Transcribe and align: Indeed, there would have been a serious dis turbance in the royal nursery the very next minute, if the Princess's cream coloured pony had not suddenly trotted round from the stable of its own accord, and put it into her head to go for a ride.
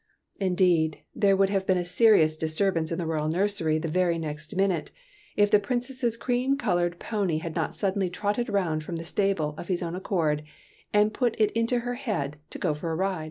Indeed, 0.39 1.01
there 1.13 1.37
would 1.37 1.51
have 1.51 1.67
been 1.67 1.77
a 1.77 1.85
serious 1.85 2.35
dis 2.35 2.55
turbance 2.55 2.91
in 2.91 2.97
the 2.97 3.05
royal 3.05 3.27
nursery 3.29 3.77
the 3.77 3.87
very 3.87 4.17
next 4.17 4.55
minute, 4.55 4.89
if 5.35 5.51
the 5.51 5.59
Princess's 5.59 6.17
cream 6.17 6.57
coloured 6.57 6.97
pony 6.97 7.37
had 7.37 7.53
not 7.55 7.75
suddenly 7.75 8.09
trotted 8.09 8.49
round 8.49 8.83
from 8.83 8.95
the 8.95 9.05
stable 9.05 9.53
of 9.59 9.69
its 9.69 9.83
own 9.83 9.93
accord, 9.95 10.41
and 10.91 11.13
put 11.13 11.39
it 11.39 11.51
into 11.51 11.81
her 11.81 11.93
head 11.93 12.37
to 12.49 12.57
go 12.57 12.73
for 12.73 12.89
a 12.91 12.95
ride. 12.95 13.19